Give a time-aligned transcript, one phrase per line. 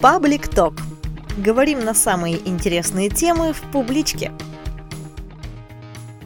[0.00, 0.74] Паблик Ток.
[1.38, 4.30] Говорим на самые интересные темы в публичке.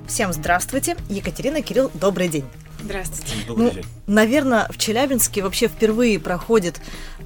[0.07, 0.95] Всем здравствуйте.
[1.09, 2.45] Екатерина, Кирилл, добрый день.
[2.83, 3.35] Здравствуйте.
[3.47, 3.85] Добрый ну, день.
[4.07, 6.83] Наверное, в Челябинске вообще впервые проходит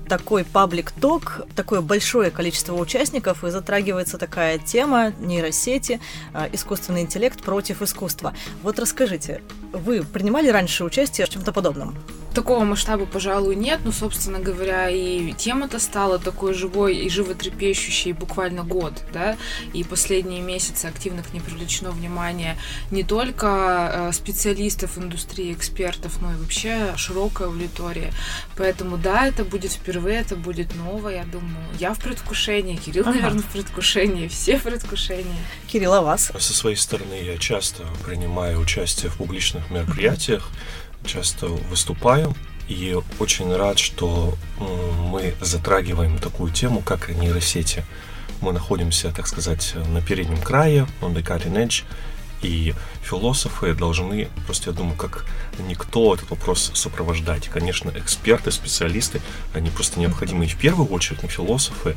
[0.09, 6.01] такой паблик-ток, такое большое количество участников, и затрагивается такая тема нейросети,
[6.33, 8.35] а, искусственный интеллект против искусства.
[8.63, 9.42] Вот расскажите,
[9.72, 11.97] вы принимали раньше участие в чем-то подобном?
[12.37, 18.62] Такого масштаба, пожалуй, нет, но, собственно говоря, и тема-то стала такой живой и животрепещущей буквально
[18.62, 19.38] год, да,
[19.73, 22.59] и последние месяцы активно к ней привлечено внимание
[22.91, 28.12] не только э, специалистов индустрии, экспертов, но и вообще широкая аудитория.
[28.59, 31.64] Поэтому, да, это будет впервые, это будет новое, я думаю.
[31.80, 33.14] Я в предвкушении, Кирилл, ага.
[33.14, 35.39] наверное, в предвкушении, все в предвкушении.
[35.69, 36.30] Кирилл, а вас?
[36.39, 40.50] Со своей стороны я часто принимаю участие в публичных мероприятиях,
[41.06, 42.34] часто выступаю.
[42.69, 47.84] И очень рад, что мы затрагиваем такую тему, как нейросети.
[48.41, 51.84] Мы находимся, так сказать, на переднем крае, on the cutting edge,
[52.42, 55.25] и философы должны, просто я думаю, как
[55.58, 57.48] никто этот вопрос сопровождать.
[57.48, 59.22] Конечно, эксперты, специалисты,
[59.55, 61.97] они просто необходимы и в первую очередь, не философы,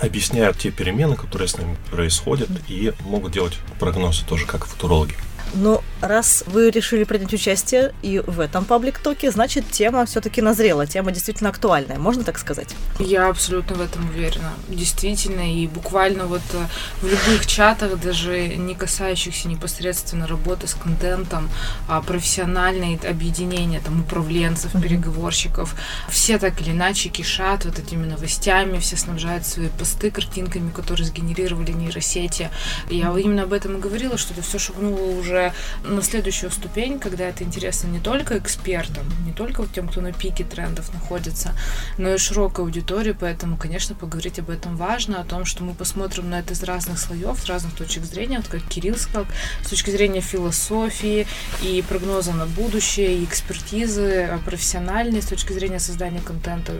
[0.00, 5.16] объясняют те перемены, которые с нами происходят, и могут делать прогнозы тоже, как футурологи.
[5.54, 11.12] Но раз вы решили принять участие и в этом паблик-токе, значит, тема все-таки назрела, тема
[11.12, 12.74] действительно актуальная, можно так сказать?
[12.98, 14.52] Я абсолютно в этом уверена.
[14.68, 16.66] Действительно, и буквально вот э,
[17.02, 21.50] в любых чатах, даже не касающихся непосредственно работы с контентом,
[21.88, 25.74] а профессиональные объединения там управленцев, переговорщиков,
[26.08, 31.72] все так или иначе кишат вот этими новостями, все снабжают свои посты картинками, которые сгенерировали
[31.72, 32.50] нейросети.
[32.88, 35.52] Я именно об этом и говорила, что это все шагнуло уже уже
[35.84, 40.44] на следующую ступень, когда это интересно не только экспертам, не только тем, кто на пике
[40.44, 41.54] трендов находится,
[41.98, 46.30] но и широкой аудитории, поэтому, конечно, поговорить об этом важно, о том, что мы посмотрим
[46.30, 49.26] на это из разных слоев, с разных точек зрения, вот как Кирилл сказал,
[49.64, 51.26] с точки зрения философии
[51.62, 56.72] и прогноза на будущее, и экспертизы а профессиональной, с точки зрения создания контента,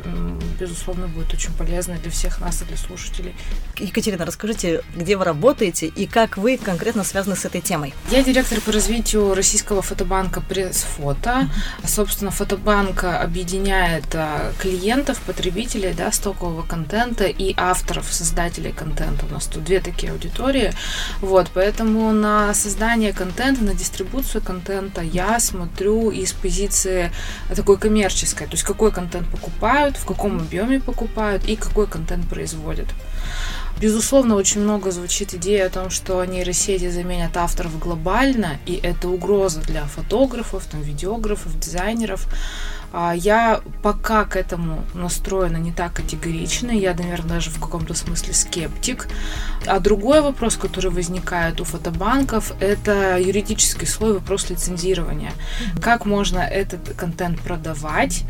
[0.58, 3.34] безусловно, будет очень полезно для всех нас и для слушателей.
[3.78, 7.94] Екатерина, расскажите, где вы работаете и как вы конкретно связаны с этой темой?
[8.10, 11.50] Я директор директор по развитию российского фотобанка Пресс-фото.
[11.84, 19.26] Собственно, фотобанк объединяет а, клиентов, потребителей да, стокового контента и авторов, создателей контента.
[19.28, 20.72] У нас тут две такие аудитории.
[21.20, 27.12] Вот, поэтому на создание контента, на дистрибуцию контента я смотрю из позиции
[27.54, 28.46] такой коммерческой.
[28.46, 32.88] То есть, какой контент покупают, в каком объеме покупают и какой контент производят.
[33.80, 39.60] Безусловно, очень много звучит идея о том, что нейросети заменят авторов глобально, и это угроза
[39.60, 42.26] для фотографов, там, видеографов, дизайнеров.
[42.92, 48.34] А я пока к этому настроена не так категорично, я, наверное, даже в каком-то смысле
[48.34, 49.08] скептик.
[49.66, 55.32] А другой вопрос, который возникает у фотобанков, это юридический слой, вопрос лицензирования.
[55.80, 58.24] Как можно этот контент продавать?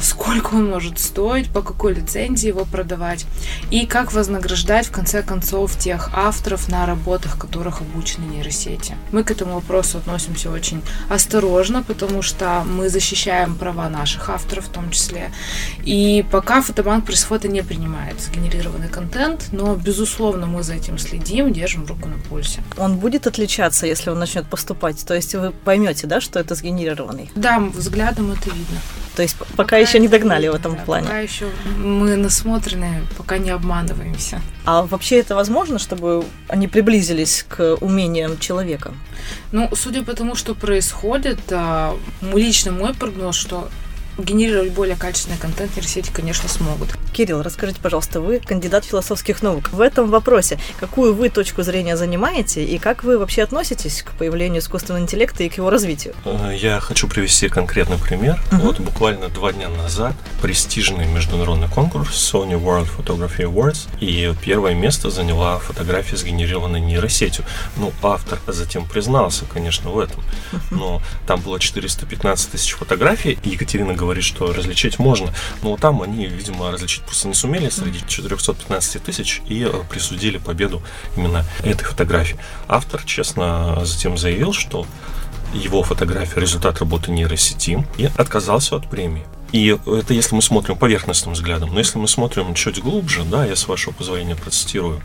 [0.00, 3.26] Сколько он может стоить, по какой лицензии его продавать
[3.70, 8.96] и как вознаграждать в конце концов тех авторов на работах, которых обучены нейросети.
[9.12, 14.70] Мы к этому вопросу относимся очень осторожно, потому что мы защищаем права наших авторов в
[14.70, 15.30] том числе.
[15.84, 21.86] И пока фотобанк пресс-фото не принимает сгенерированный контент, но безусловно мы за этим следим, держим
[21.86, 22.62] руку на пульсе.
[22.76, 25.04] Он будет отличаться, если он начнет поступать?
[25.06, 27.30] То есть вы поймете, да, что это сгенерированный?
[27.34, 28.78] Да, взглядом это видно.
[29.18, 31.06] То есть пока, пока еще не догнали в этом да, плане.
[31.06, 34.40] Пока еще мы насмотрены, пока не обманываемся.
[34.64, 38.94] А вообще это возможно, чтобы они приблизились к умениям человека?
[39.50, 41.96] Ну, судя по тому, что происходит, а,
[42.32, 43.68] лично мой прогноз, что
[44.18, 46.90] генерировать более качественный контент нейросети, конечно, смогут.
[47.12, 49.70] Кирилл, расскажите, пожалуйста, вы кандидат философских наук.
[49.70, 54.60] В этом вопросе какую вы точку зрения занимаете и как вы вообще относитесь к появлению
[54.60, 56.14] искусственного интеллекта и к его развитию?
[56.24, 58.40] Э, я хочу привести конкретный пример.
[58.50, 58.60] Uh-huh.
[58.60, 65.10] Вот буквально два дня назад престижный международный конкурс Sony World Photography Awards, и первое место
[65.10, 67.44] заняла фотография, сгенерированная нейросетью.
[67.76, 70.22] Ну, автор затем признался, конечно, в этом.
[70.70, 76.00] Но там было 415 тысяч фотографий, и Екатерина говорит, говорит, что различить можно, но там
[76.00, 80.82] они, видимо, различить просто не сумели среди 415 тысяч и э, присудили победу
[81.14, 82.38] именно этой фотографии.
[82.68, 84.86] Автор, честно, затем заявил, что
[85.52, 89.24] его фотография– результат работы нейросети и отказался от премии.
[89.52, 91.70] И это если мы смотрим поверхностным взглядом.
[91.72, 95.02] Но если мы смотрим чуть глубже, да, я с вашего позволения процитирую,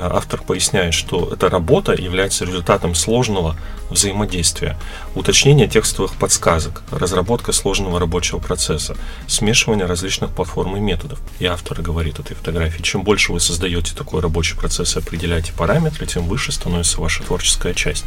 [0.00, 3.56] автор поясняет, что эта работа является результатом сложного
[3.90, 4.76] взаимодействия,
[5.14, 8.96] уточнения текстовых подсказок, разработка сложного рабочего процесса,
[9.26, 11.20] смешивание различных платформ и методов.
[11.38, 16.06] И автор говорит этой фотографии, чем больше вы создаете такой рабочий процесс и определяете параметры,
[16.06, 18.04] тем выше становится ваша творческая часть.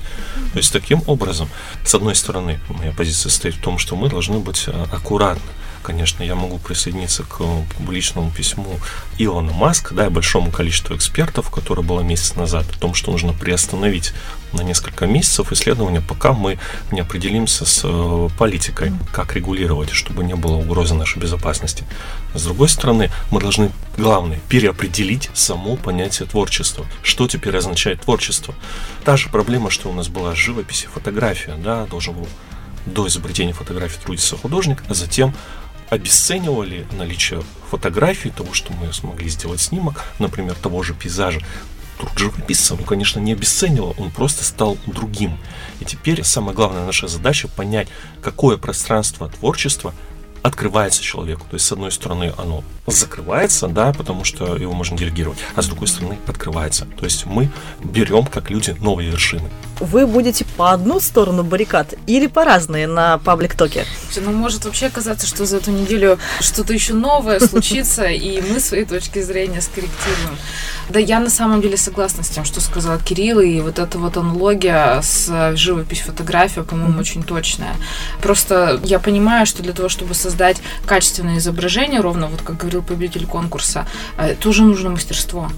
[0.54, 1.48] То есть таким образом,
[1.86, 5.42] с одной стороны, моя позиция стоит в том, что мы должны быть э, аккуратны,
[5.88, 7.38] конечно, я могу присоединиться к
[7.78, 8.78] публичному письму
[9.18, 13.34] Илона Маска, да, и большому количеству экспертов, которое было месяц назад, о том, что нужно
[13.34, 14.14] приостановить
[14.54, 16.60] на несколько месяцев исследования, пока мы
[16.94, 21.84] не определимся с э, политикой, как регулировать, чтобы не было угрозы нашей безопасности.
[22.34, 26.86] С другой стороны, мы должны, главное, переопределить само понятие творчества.
[27.04, 28.56] Что теперь означает творчество?
[29.04, 32.30] Та же проблема, что у нас была живопись и фотография, да, должен был
[32.86, 35.36] до изобретения фотографии трудиться художник, а затем
[35.90, 41.42] обесценивали наличие фотографий, того, что мы смогли сделать снимок, например, того же пейзажа,
[41.98, 45.38] труд живописца, он, конечно, не обесценивал, он просто стал другим.
[45.80, 47.88] И теперь самая главная наша задача понять,
[48.22, 49.94] какое пространство творчества
[50.44, 51.46] открывается человеку.
[51.50, 55.68] То есть, с одной стороны, оно закрывается, да, потому что его можно делегировать, а с
[55.68, 56.86] другой стороны, открывается.
[56.98, 57.50] То есть мы
[57.84, 59.50] берем, как люди, новые вершины.
[59.80, 63.86] Вы будете по одну сторону баррикад или по разные на паблик-токе?
[64.16, 68.86] Ну, может вообще казаться, что за эту неделю что-то еще новое случится, и мы своей
[68.86, 70.38] точки зрения скорректируем.
[70.90, 74.16] Да, я на самом деле согласна с тем, что сказал Кирилл, и вот эта вот
[74.18, 77.76] аналогия с живопись, фотография, по-моему, очень точная.
[78.22, 80.27] Просто я понимаю, что для того, чтобы создать
[80.86, 83.88] качественное изображение, ровно вот как говорил победитель конкурса,
[84.18, 85.50] э, тоже нужно мастерство.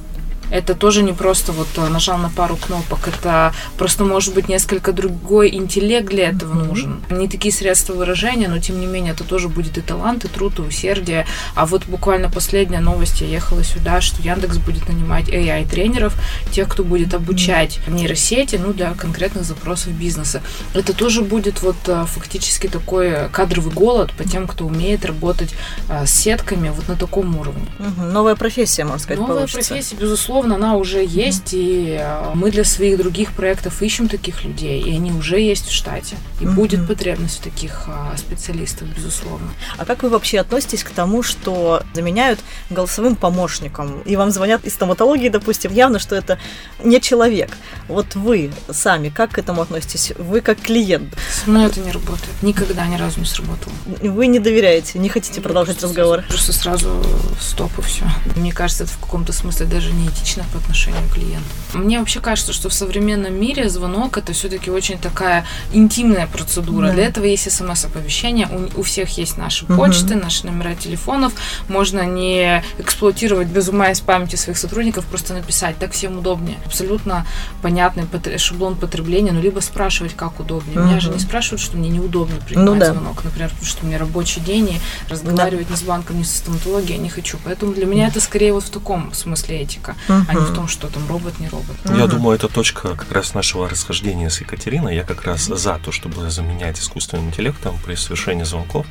[0.50, 4.92] Это тоже не просто вот э, нажал на пару кнопок, это просто может быть несколько
[4.92, 7.02] другой интеллект для этого нужен.
[7.10, 10.60] Не такие средства выражения, но тем не менее это тоже будет и талант, и труд,
[10.60, 11.26] и усердие.
[11.56, 16.16] А вот буквально последняя новость, я ехала сюда, что Яндекс будет нанимать AI-тренеров,
[16.52, 20.42] тех, кто будет обучать нейросети, ну, для конкретных запросов бизнеса.
[20.74, 25.54] Это тоже будет вот э, фактически такой кадровый голод по тем, кто умеет работать
[25.90, 27.68] э, с сетками вот на таком уровне.
[27.80, 28.06] Угу.
[28.06, 29.70] Новая профессия, можно сказать, Новая получится.
[29.70, 34.44] профессия, безусловно безусловно, она уже есть, и э, мы для своих других проектов ищем таких
[34.44, 36.16] людей, и они уже есть в штате.
[36.40, 36.54] И mm-hmm.
[36.54, 39.50] будет потребность в таких а, специалистах, безусловно.
[39.78, 42.40] А как вы вообще относитесь к тому, что заменяют
[42.70, 46.38] голосовым помощником, и вам звонят из стоматологии, допустим, явно, что это
[46.84, 47.50] не человек.
[47.88, 50.14] Вот вы сами как к этому относитесь?
[50.18, 51.14] Вы как клиент?
[51.44, 52.32] Со мной это не работает.
[52.42, 53.74] Никогда ни разу не сработало.
[54.02, 56.24] Вы не доверяете, не хотите продолжать разговор?
[56.30, 57.04] Просто сразу
[57.40, 58.06] стоп и все.
[58.36, 61.48] Мне кажется, это в каком-то смысле даже не этично критично по отношению к клиенту.
[61.74, 66.88] Мне вообще кажется, что в современном мире звонок это все-таки очень такая интимная процедура.
[66.88, 66.94] Да.
[66.94, 69.76] Для этого есть смс-оповещение, у, у всех есть наши угу.
[69.76, 71.34] почты, наши номера телефонов.
[71.68, 76.58] Можно не эксплуатировать без ума из памяти своих сотрудников, просто написать, так всем удобнее.
[76.66, 77.26] Абсолютно
[77.62, 78.06] понятный
[78.38, 80.80] шаблон потребления, ну либо спрашивать, как удобнее.
[80.80, 80.88] Угу.
[80.88, 82.94] Меня же не спрашивают, что мне неудобно принимать ну, да.
[82.94, 85.74] звонок, например, потому что у меня рабочий день, и разговаривать да.
[85.74, 87.38] ни с банком, ни со стоматологией я не хочу.
[87.44, 89.96] Поэтому для меня это скорее вот в таком смысле этика.
[90.08, 91.76] Угу а не в том, что там робот, не робот.
[91.86, 94.96] Я думаю, это точка как раз нашего расхождения с Екатериной.
[94.96, 98.86] Я как раз за то, чтобы заменять искусственным интеллектом при совершении звонков.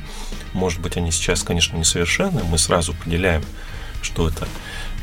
[0.53, 3.43] Может быть, они сейчас, конечно, несовершенны, мы сразу определяем,
[4.01, 4.47] что это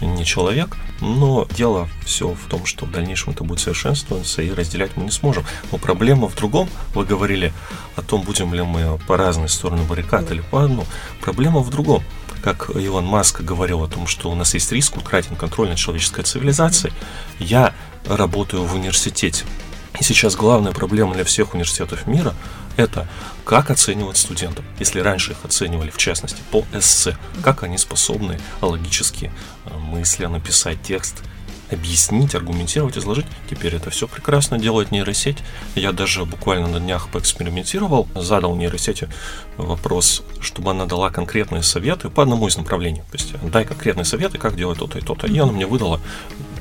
[0.00, 4.96] не человек, но дело все в том, что в дальнейшем это будет совершенствоваться и разделять
[4.96, 5.44] мы не сможем.
[5.70, 6.68] Но проблема в другом.
[6.94, 7.52] Вы говорили
[7.94, 10.84] о том, будем ли мы по разные стороны баррикад или по одну.
[11.20, 12.02] Проблема в другом
[12.46, 16.22] как Илон Маск говорил о том, что у нас есть риск утратен контроль над человеческой
[16.22, 16.94] цивилизацией,
[17.40, 17.74] я
[18.04, 19.44] работаю в университете.
[19.98, 22.36] И сейчас главная проблема для всех университетов мира–
[22.76, 23.08] это
[23.44, 24.64] как оценивать студентов.
[24.78, 29.32] Если раньше их оценивали, в частности, по эссе, как они способны логически
[29.64, 31.24] э, мысля написать текст–
[31.70, 33.26] объяснить, аргументировать, изложить.
[33.50, 35.38] Теперь это все прекрасно делает нейросеть.
[35.74, 39.08] Я даже буквально на днях поэкспериментировал, задал нейросети
[39.56, 43.00] вопрос, чтобы она дала конкретные советы по одному из направлений.
[43.10, 45.26] То есть дай конкретные советы, как делать то-то и то-то.
[45.26, 46.00] И она мне выдала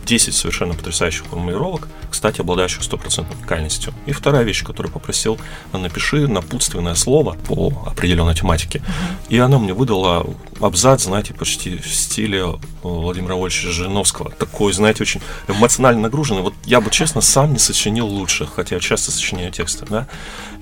[0.05, 3.93] 10 совершенно потрясающих формулировок, кстати, обладающих стопроцентной уникальностью.
[4.05, 5.37] И вторая вещь, которую попросил,
[5.73, 8.81] напиши напутственное слово по определенной тематике.
[9.29, 10.25] И она мне выдала
[10.61, 12.45] абзац, знаете, почти в стиле
[12.83, 14.31] Владимира Вольфовича Жириновского.
[14.31, 16.41] Такой, знаете, очень эмоционально нагруженный.
[16.41, 20.07] Вот я бы, честно, сам не сочинил лучше, хотя часто сочиняю тексты, да.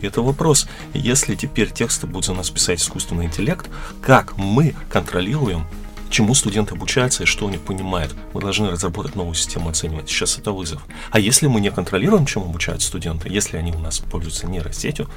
[0.02, 3.70] И это вопрос, если теперь тексты будет за нас писать искусственный интеллект,
[4.02, 5.66] как мы контролируем
[6.14, 8.16] чему студенты обучаются и что они понимают.
[8.34, 10.08] Мы должны разработать новую систему оценивать.
[10.08, 10.86] Сейчас это вызов.
[11.10, 15.10] А если мы не контролируем, чем обучаются студенты, если они у нас пользуются нейросетью,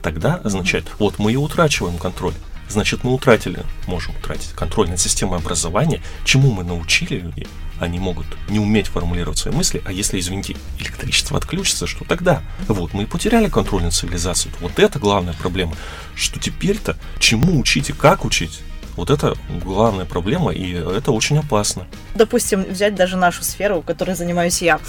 [0.00, 2.34] тогда означает, вот мы и утрачиваем контроль.
[2.68, 7.48] значит мы утратили, можем утратить контроль над системой образования, чему мы научили людей,
[7.80, 12.42] они могут не уметь формулировать свои мысли, а если, извините, электричество отключится, что тогда?
[12.68, 14.54] Вот, мы потеряли контроль над цивилизацией.
[14.60, 15.74] Вот это главная проблема,
[16.14, 18.60] что теперь-то чему учить и как учить,
[18.96, 21.86] вот это главная проблема, и это очень опасно.
[22.14, 24.80] Допустим, взять даже нашу сферу, которой занимаюсь я.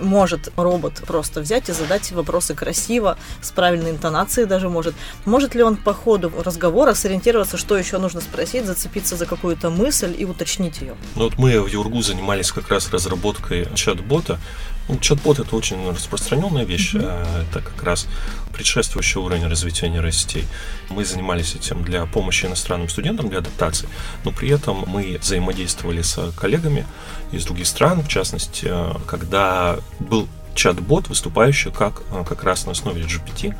[0.00, 4.94] Может робот просто взять и задать вопросы красиво, с правильной интонацией даже может.
[5.24, 10.14] Может ли он по ходу разговора сориентироваться, что еще нужно спросить, зацепиться за какую-то мысль
[10.16, 10.94] и уточнить ее?
[11.16, 14.38] Ну вот мы в Юргу занимались как раз разработкой чат-бота,
[14.96, 16.94] чат-бот это очень распространенная вещь.
[16.94, 17.48] Mm-hmm.
[17.50, 18.06] Это как раз
[18.52, 20.44] предшествующий уровень развития нейросетей.
[20.88, 23.88] Мы занимались этим для помощи иностранным студентам, для адаптации,
[24.24, 26.86] но при этом мы взаимодействовали с коллегами
[27.32, 32.72] из других стран, в частности, э, когда был чат-бот, выступающий как, э, как раз на
[32.72, 33.54] основе GPT,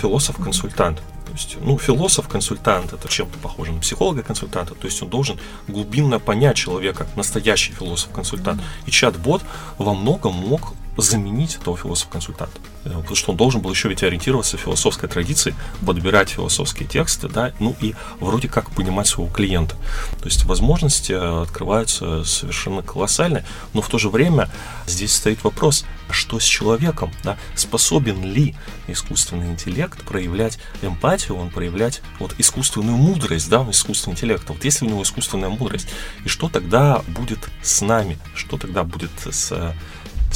[0.00, 0.98] философ-консультант.
[1.26, 4.74] То есть, ну, философ-консультант это чем-то похоже на психолога-консультанта.
[4.74, 5.38] То есть он должен
[5.68, 8.62] глубинно понять человека, настоящий философ-консультант.
[8.86, 9.42] И чат-бот
[9.76, 12.58] во многом мог заменить этого философа-консультанта.
[12.84, 15.54] Э, потому что он должен был еще ведь ориентироваться в философской традиции,
[15.86, 19.76] подбирать философские тексты, да, ну и вроде как понимать своего клиента.
[20.18, 24.50] То есть возможности э, открываются совершенно колоссальные, но в то же время
[24.86, 28.56] здесь стоит вопрос, а что с человеком, да, способен ли
[28.88, 34.44] искусственный интеллект проявлять эмпатию, он проявлять вот искусственную мудрость, да, искусственный интеллект.
[34.48, 35.88] Вот если у него искусственная мудрость,
[36.24, 39.74] и что тогда будет с нами, что тогда будет с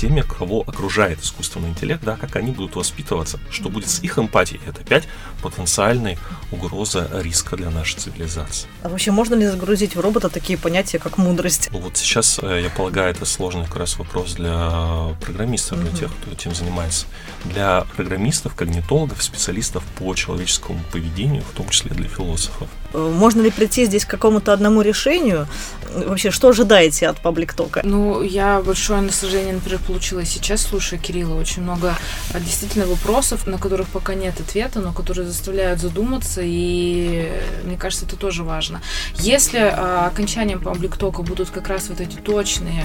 [0.03, 4.61] теми, кого окружает искусственный интеллект, да, как они будут воспитываться, что будет с их эмпатией.
[4.67, 5.05] Это опять
[5.41, 6.19] потенциальная
[6.51, 8.69] угроза риска для нашей цивилизации.
[8.83, 11.69] А вообще можно ли загрузить в робота такие понятия, как мудрость?
[11.71, 16.11] Ну вот сейчас, э, я полагаю, это сложный как раз вопрос для программистов, для тех,
[16.17, 17.07] кто этим занимается.
[17.45, 22.69] Для программистов, когнитологов, специалистов по человеческому поведению, в том числе для философов.
[22.93, 25.47] Э, можно ли прийти здесь к какому-то одному решению?
[25.95, 27.83] Вообще, что ожидаете от паблик-тока?
[27.85, 31.95] Ну, я большое наслаждение, например, получила сейчас, слушая Кирилла, очень много
[32.33, 37.31] а, действительно вопросов, на которых пока нет ответа, но которые заставляют задуматься, и
[37.65, 38.81] мне кажется, это тоже важно.
[39.17, 42.85] Если а, окончанием паблик-тока будут как раз вот эти точные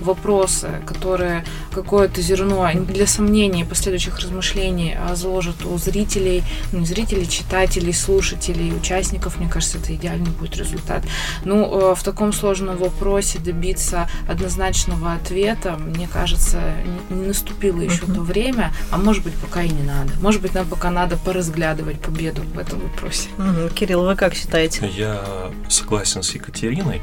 [0.00, 6.42] вопросы, которые какое-то зерно для сомнений и последующих размышлений а, заложат у зрителей,
[6.72, 11.04] ну, не зрителей, читателей, слушателей, участников, мне кажется, это идеальный будет результат.
[11.44, 16.60] Ну, э, в таком сложном вопросе добиться однозначного ответа, мне кажется,
[17.08, 18.14] не наступило еще uh-huh.
[18.14, 20.12] то время, а может быть, пока и не надо.
[20.20, 23.28] Может быть, нам пока надо поразглядывать победу в этом вопросе.
[23.38, 23.72] Uh-huh.
[23.72, 24.88] Кирилл, вы как считаете?
[24.88, 27.00] Я согласен с Екатериной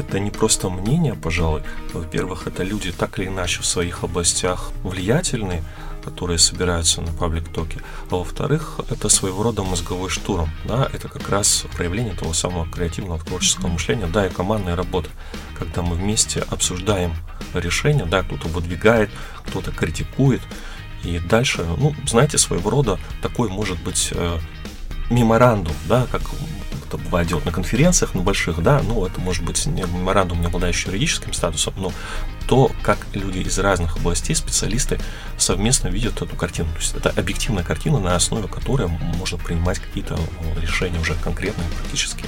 [0.00, 1.62] это не просто мнение, пожалуй.
[1.92, 5.62] Во-первых, это люди так или иначе в своих областях влиятельные,
[6.04, 7.80] которые собираются на паблик-токе.
[8.10, 10.48] А во-вторых, это своего рода мозговой штурм.
[10.64, 10.88] Да?
[10.92, 15.10] Это как раз проявление того самого креативного творческого мышления, да, и командная работа,
[15.58, 17.14] когда мы вместе обсуждаем
[17.54, 19.10] решение, да, кто-то выдвигает,
[19.46, 20.40] кто-то критикует,
[21.04, 24.38] и дальше, ну, знаете, своего рода такой может быть э,
[25.10, 26.22] меморандум, да, как
[26.90, 30.46] это бывает делать на конференциях, на больших, да, ну, это может быть не меморандум, не
[30.46, 31.92] обладающий юридическим статусом, но
[32.48, 34.98] то, как люди из разных областей, специалисты
[35.38, 36.68] совместно видят эту картину.
[36.72, 41.68] То есть это объективная картина, на основе которой можно принимать какие-то ну, решения уже конкретные,
[41.80, 42.24] практически.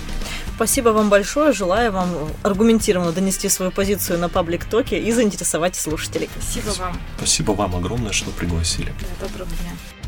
[0.54, 1.52] Спасибо вам большое.
[1.52, 2.08] Желаю вам
[2.44, 6.30] аргументированно донести свою позицию на паблик-токе и заинтересовать слушателей.
[6.38, 7.00] Спасибо вам.
[7.16, 8.94] Спасибо вам огромное, что пригласили.
[9.20, 10.01] Да, доброго дня.